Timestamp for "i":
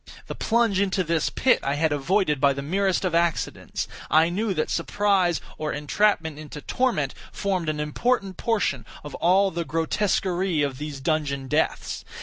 1.61-1.75, 4.09-4.29